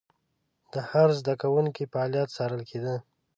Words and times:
د 0.73 0.75
هر 0.89 1.09
زده 1.19 1.33
کوونکي 1.41 1.83
فعالیت 1.91 2.29
څارل 2.35 2.61
کېده. 2.69 2.95